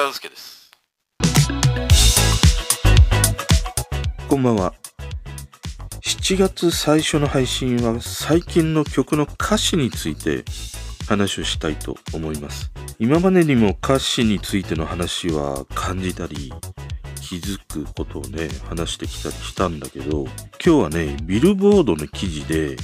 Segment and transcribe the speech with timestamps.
[0.00, 0.70] 和介です
[4.28, 4.72] こんばんは。
[6.02, 10.44] 7月最初の配信は最近の曲の歌詞について
[11.08, 12.70] 話をしたいと思います。
[13.00, 16.52] 今までにも歌詞についての話は感じたり
[17.20, 20.30] 気づくことをね、話してきたりしたんだけど、今
[20.60, 22.76] 日はね、ビルボードの記事で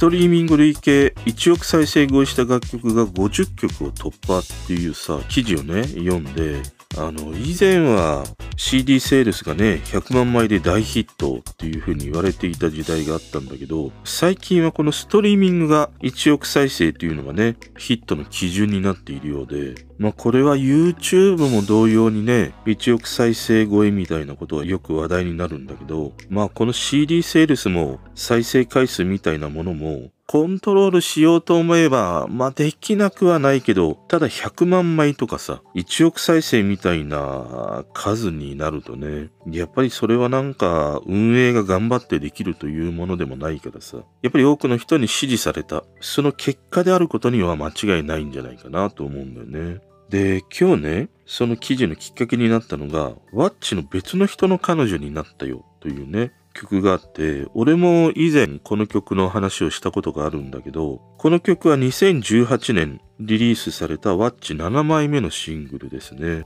[0.00, 6.62] ストリーミング累計1億再生超えした楽曲が50曲を突破っていうさ、記事をね、読んで、
[7.06, 8.24] あの、以前は
[8.56, 49.80] CD セールスがね、100万枚で大ヒットっていう風に言われていた時代があったんだけど、最近はこのストリーミングが1億再生っていうのがね、ヒットの基準になっているようで、まあこれは YouTube も同様にね、1億再生超えみたいなことはよく話題になるんだけど、まあこの CD セールスも再生回数みたいなものもコントロールしようと思えば、まあ、できなくはないけど、ただ100万枚とかさ、1億再生みたいな数になるとね、やっぱりそれはなんか運営が頑張ってできるというものでもないからさ、やっぱり多くの人に支持された、その結果であることには間違いないんじゃないかなと思うんだよね。
[50.10, 66.44] で、今日ね、その記事のきっかけになったのが、ワッチの別の人の彼女になったよというね、曲があって、俺も以前この曲の話をしたことがあるんだけど、この曲は2018年リリースされたワッチ7枚目のシングルですね。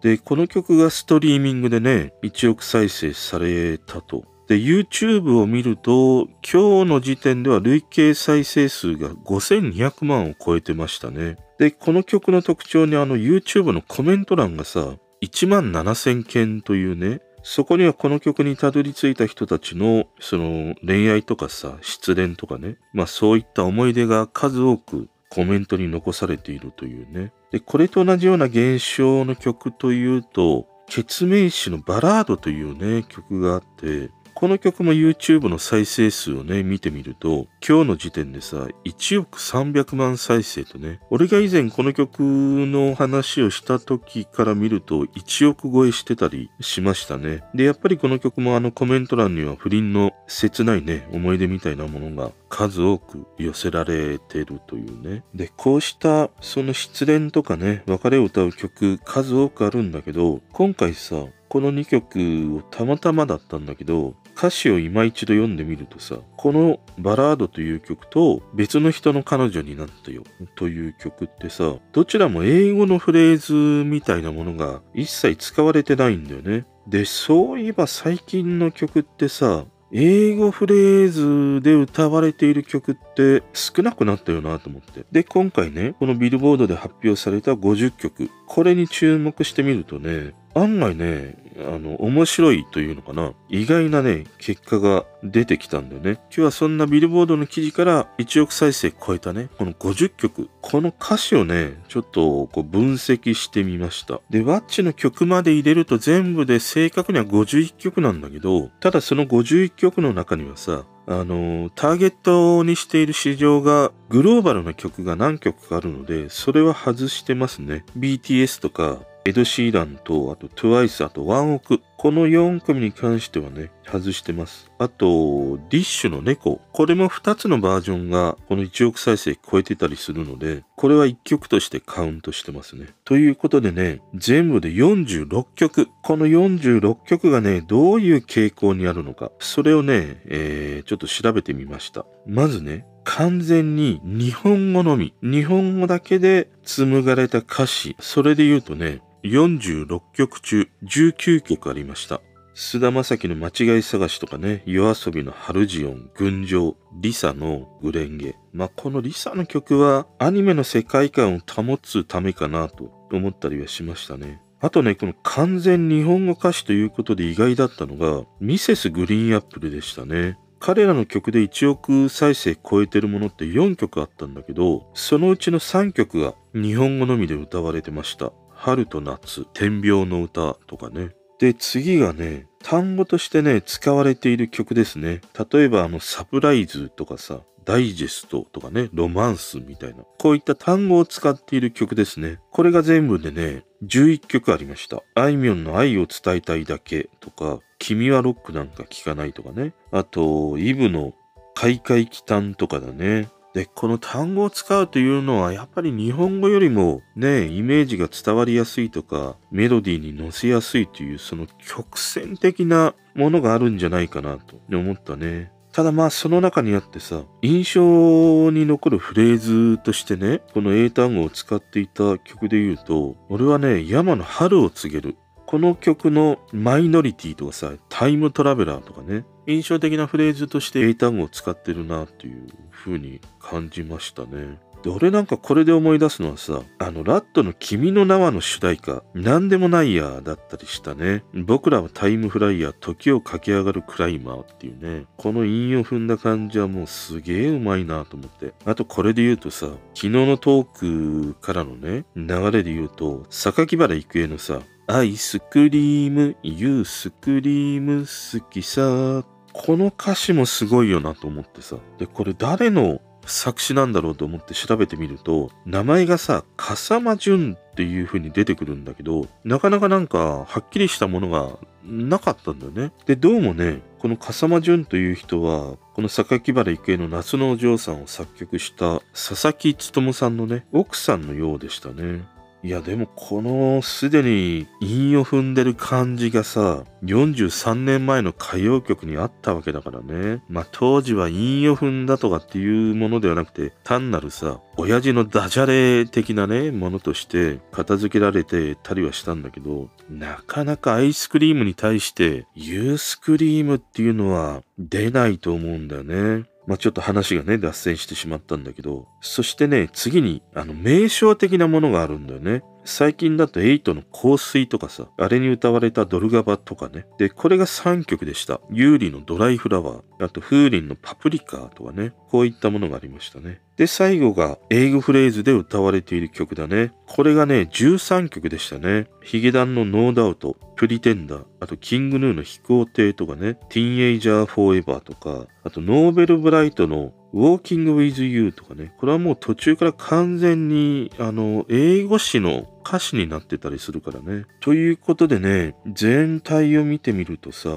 [0.00, 4.24] で、この曲がストリーミングでね、1億再生されたと。
[4.46, 11.36] で、YouTube を見ると、今日の時点では累計再生数が5200万を超えてましたね。
[11.58, 17.20] で、この曲の特徴にあの YouTube のコメント欄がさ、1万7000件というね、
[17.50, 27.32] そこにはこの曲にたどり着いた人たちの、その恋愛とかさ、失恋とかね、まあそういった思い出が数多くコメントに残されているというね。
[27.50, 47.42] で、これと同じような現象の曲というと、結面詞のバラードというね、曲があって、この曲も YouTube の再生数をね、見てみると、今日の時点でさ、1億300万再生とね、俺が以前この曲の話をした時から見ると、1億超えしてたりしましたね。
[47.52, 55.24] で、やっぱりこの曲もあのコメント欄には不倫の切ないね、思い出みたいなものが数多く寄せられてるというね。
[55.34, 70.22] で、こうしたその失恋とかね、別れを歌う曲数多くあるんだけど、今回さ、この2曲をたまたまだったんだけど、歌詞を今一度読んでみるとさ、このバラードという曲と別の人の彼女になったよ
[70.56, 76.66] という曲ってさ、どちらも英語のフレーズみたいなものが一切使われてないんだよね。
[76.86, 85.06] で、そういえば最近の曲ってさ、英語フレーズで歌われている曲って少なくなったよなと思って。
[85.10, 93.32] で、今回ね、このビルボードで発表された50曲、これに注目してみるとね、案外ね、あの、面白いというのかな。
[93.48, 96.12] 意外なね、結果が出てきたんだよね。
[96.12, 100.48] 今日はそんなビルボードの記事から1億再生超えたね、この50曲。
[100.60, 104.20] この歌詞をね、ちょっとこう分析してみました。
[104.30, 117.86] で、ワッチの曲まで入れると全部で正確には51曲なんだけど、ただその51曲の中にはさ、あの、ターゲットにしている市場がグローバルな曲が何曲かあるので、それは外してますね。
[117.96, 121.82] BTS とかエド・シーランと、あと TWICE、あとワンオク。
[121.98, 124.70] この4組に関してはね、外してます。
[124.78, 126.60] あと、ディッシュの猫。
[126.72, 132.86] これも2つのバージョンがこの1億再生超えてたりするので、これは1曲としてカウントしてますね。
[133.04, 135.88] ということでね、全部で46曲。
[136.04, 139.32] この46曲がね、どういう傾向にあるのか。
[139.40, 142.06] それをね、えー、ちょっと調べてみました。
[142.28, 147.96] まずね、完全に日本語のみ、日本語だけで紡がれた歌詞。
[147.98, 152.20] それで言うとね、46曲中19曲ありますました。
[152.60, 158.34] 菅田将暉の間違い探しとかね、夜遊びのハルジオン、群青、リサのグレンゲ。
[158.52, 164.42] まあ、このリサの曲はアニメの世界観を保つためかなと思ったりはしましたね。
[164.60, 170.36] あとね、この完全日本語歌詞ということで意外だったのが、ミセスグリーンアップルでしたね。
[170.58, 178.32] 彼らの曲で1億再生超えてるものって4曲あったんだけど、そのうちの3曲が日本語のみで歌われてました。
[178.50, 181.10] 春と夏、天秤の歌とかね。
[181.38, 185.20] で、次がね、単語としてね、使われている曲ですね。
[185.52, 190.02] 例えばあの、サプライズとかさ、ダイジェストとかね、ロマンスみたいな。
[190.18, 192.40] こういった単語を使っている曲ですね。
[192.50, 195.02] これが全部でね、11曲ありました。
[195.14, 199.74] あいみょんの愛を伝えたいだけとか、君はロックなんか聞かないとかね。
[199.92, 201.12] あと、イブの
[201.54, 203.28] 開会期間とかだね。
[203.58, 215.50] で、この単語を使うというのは、やっぱり日本語よりもね、イメージが伝わりやすいとか、メロディーに乗せやすいという、その曲線的なものがあるんじゃないかなと思ったね。
[215.72, 225.16] ただまあその中にあってさ、印象に残るフレーズとしてね、この英単語を使っていた曲で言うと、俺はね、山の春を告げる。
[225.48, 234.60] この曲のマイノリティとかさ、タイムトラベラーとかね、印象的なフレーズとして英単語を使ってるなっていう風に感じましたね。
[234.82, 241.24] で、俺なんかこれで思い出すのはさ、あの、ラットの君の名はの主題歌、なんでもないやだったりしたね。
[241.32, 245.06] 僕らはタイムフライヤー、時を駆け上がるクライマーっていうね。
[245.16, 248.52] この韻を踏んだ感じはもうすげえうまいなと思って。
[248.66, 254.60] あとこれで言うとさ、昨日のトークからのね、流れで言うと、榊原郁恵のさ、
[254.90, 259.22] アイスクリーム、ユースクリーム好きさ。
[259.52, 261.76] この歌詞もすごいよなと思ってさ。
[261.98, 272.90] で、これ誰の作詞なんだろうと思って調べてみると、名前がさ、笠間淳っていう風に出てくるんだけど、なかなかなんか、はっきりしたものがなかったんだよね。
[273.04, 282.22] で、どうもね、この笠間淳という人は、この榊原郁恵の夏のお嬢さんを作曲した佐々木努さんのね、奥さんのようでしたね。
[282.64, 290.42] いやでもこのすでに韻を踏んでる感じがさ、43年前の歌謡曲にあったわけだからね。
[290.48, 306.44] まあ当時は韻を踏んだとかっていうものではなくて、単なるさ、親父のダジャレ的なね、ものとして片付けられてたりはしたんだけど、なかなかアイスクリームに対してユースクリームっていうのは出ないと思うんだよね。
[306.68, 312.62] まあ、ちょっと話がね、脱線してしまったんだけど、そしてね、次に、あの、名称的なものがあるんだよね。
[312.88, 317.04] 最近だと瑛人の香水とかさ、あれに歌われたドルガバとかね。
[317.18, 318.62] で、これが3曲でした。
[318.70, 322.12] 優里のドライフラワー、あと Foorin のパプリカとかね。
[322.30, 323.60] こういったものがありましたね。
[323.76, 326.92] で、最後が英語フレーズで歌われている曲だね。
[327.06, 329.06] これがね、13曲でしたね。
[329.22, 344.46] ヒゲダンの No Doubt、Pretender、あと King Gnu の飛行艇とかね、 Teenager Forever とか、あと Novelbright の Walking with you とかね、これはもう途中から完全に、あの、英語詞の歌詞になってたりするからね。
[344.60, 347.70] ということでね、全体を見てみるとさ、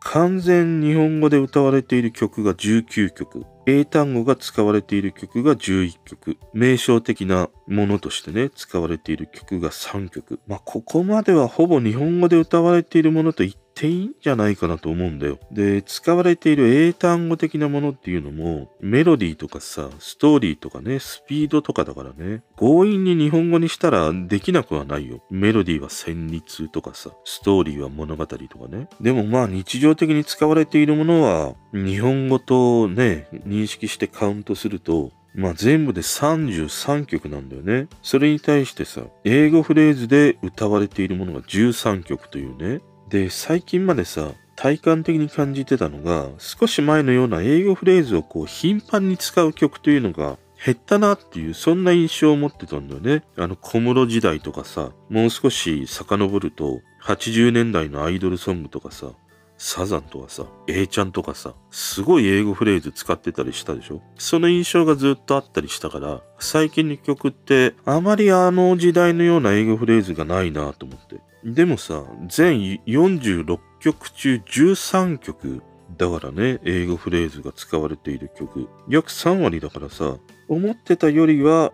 [0.00, 10.40] 完全日本語で歌われている曲が19曲、英単語が使われている曲が11曲、名称的なものとしてね、使われている曲が3曲。
[10.46, 15.38] まあ、ここまではほぼ日本語で歌われているものと言っていいんじゃないかなと思うんだよ。
[15.52, 25.22] で、使われている英単語的なものっていうのも、メロディーとかさ、ストーリーとかね、スピードとかだからね、強引に日本語にしたらできなくはないよ。
[25.30, 28.88] メロディーは旋律とかさ、ストーリーは物語とかね。
[29.00, 37.86] でもまあ日常的に使われているものは、日本語とね、認識してカウントすると、まあ全部で33曲なんだよね。
[38.02, 42.80] それに対してさ、英語フレーズで歌われているものが13曲というね。
[43.08, 53.22] で、最近までさ、体感的に感じてたのが、少し前のような英語フレーズをこう頻繁に使う曲というのが減ったなっていう、そんな印象を持ってたんだよね。
[53.36, 59.12] あの小室時代とかさ、もう少し遡ると、80年代のアイドルソングとかさ、
[59.58, 64.00] サザンとかさ、A ちゃんとかさ、すごい英語フレーズ使ってたりしたでしょ？
[64.16, 71.20] その印象がずっとあったりしたから、最近の曲ってあまりあの時代のような英語フレーズがないなと思って。
[71.44, 75.62] でもさ、全46曲中13曲
[75.96, 78.68] だからね、英語フレーズが使われている曲。
[78.88, 80.18] 約3割だからさ、
[80.48, 81.72] 思ってたよりは、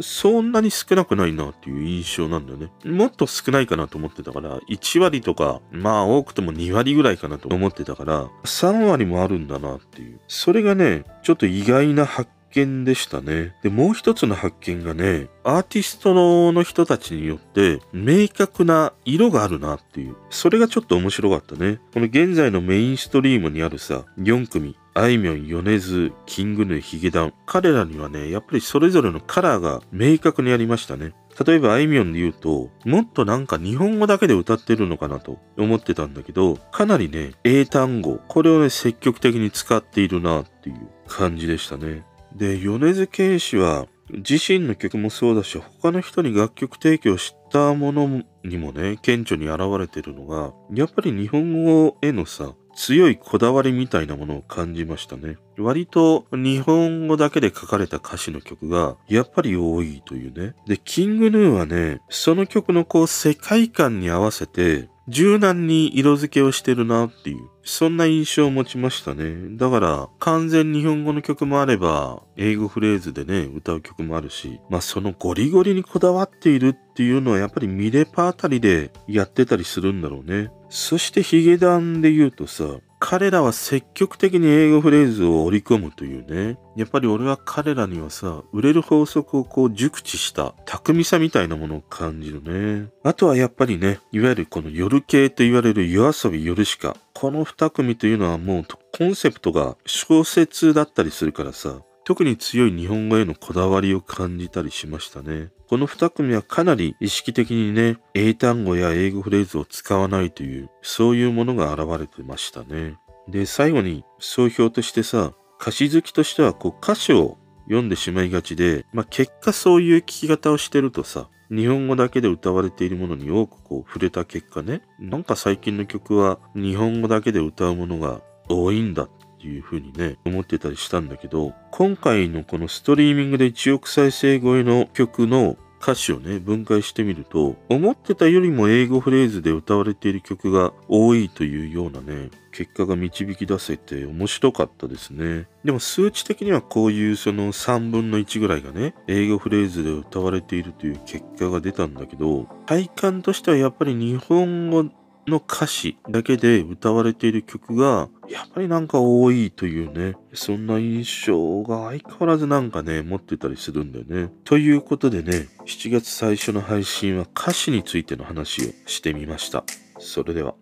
[0.00, 2.70] そんなに少なくないなっていう印象なんだよね。
[2.84, 10.20] もっと少ないかなと思ってたから、1割とか、まあ多くても2割ぐらいかなと思ってたから、3割もあるんだなっていう。
[10.28, 13.54] それがね、ちょっと意外な発見でしたね。
[13.62, 16.14] で、もう一つの発見がね、アーティスト
[16.52, 20.16] の人たちによって明確な色があるなっていう。
[20.30, 21.80] それがちょっと面白かったね。
[21.92, 27.32] この現在のメインストリームにあるさ、4組、あいみょん、米津、キングヌ、ヒゲダン。
[27.46, 31.14] 彼らにはね、やっぱりそれぞれのカラーが明確にありましたね。
[31.46, 42.04] 例えばあいみょんで言うと、もっとなんか日本語だけで歌ってるのかなと思ってたんだけど、かなりね、英単語、これをね、積極的に使っているなっていう感じでしたね。
[42.36, 55.36] で、米津玄師は自身の曲もそうだし、他の人に楽曲提供したものにもね、顕著に現れてるのが、やっぱり日本語へのさ、強いこだわりみたいなものを感じましたね。
[55.58, 60.54] 割と日本語だけで書かれた歌詞の曲がやっぱり多いというね。
[60.66, 69.56] で、キングヌーはね、その曲のこう世界観に合わせて柔軟に色付けをしてるなっていう、そんな印象を持ちましたね。
[69.56, 80.50] だから、完全日本語の曲もあれば、英語フレーズでね、歌う曲もあるし、まあそのゴリゴリにこだわっているっていうのはやっぱりミレパあたりでやってたりするんだろうね。
[80.68, 82.64] そしてヒゲダンで言うとさ、
[83.04, 86.56] 彼らは積極的に英語フレーズを織り込むというね。
[86.76, 92.90] やっぱり俺は彼らにはさ、売れる法則をこう熟知した巧みさみたいなものを感じるね。
[93.02, 96.96] あとはやっぱりね、いわゆるこの夜系と言われる夜遊び夜しか。
[97.12, 98.64] この二組というのはもう
[98.96, 105.50] コンセプトが小説だったりするからさ、特に強い日本語へのこだわりを感じたりしましたね。
[105.68, 112.96] この二組はかなり意識的にね、英単語や英語フレーズを使わないという、そういうものが現れてましたね。
[113.28, 129.10] で、最後に総評としてさ、歌詞好きとしてはこう歌詞を読んでしまいがちで、まあ、結果そういう聞き方をしてるとさ、日本語だけで歌われているものに多くこう触れた結果ね、なんか最近の曲は日本語だけで歌うものが多いんだっ
[129.42, 145.48] ていう風にね、思ってたりしたんだけど、今回のこのストリーミングで1億再生超えの曲の歌詞をね、分解してみると、思ってたよりも英語フレーズで歌われている曲が多いというようなね、結果が導き出せて面白かったですね。
[145.64, 154.84] でも数値的にはこういうその3分の1ぐらいがね、英語フレーズで歌われているという結果が出たんだけど、体感としてはやっぱり日本語
[155.26, 164.32] の歌詞だけで歌われている曲が、やっぱりなんか多いというね、そんな印象が相変わらずなんかね、持ってたりするんだよね。
[164.44, 169.64] ということでね、7月最初の配信は歌詞についての話をしてみました。
[169.98, 170.54] それでは。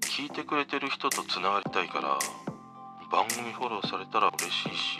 [0.00, 2.18] 聞いてくれてる人と繋がりたいから、
[3.12, 4.98] 番組フォローされたら嬉しいし、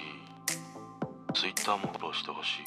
[1.34, 2.62] Twitter もフォローしてほしい。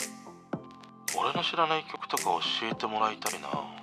[1.18, 3.81] 俺の知らない曲とか教えてもらいたいな。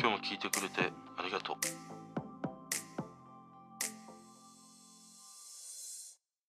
[0.00, 1.89] 今日も聞いてくれてありがとう。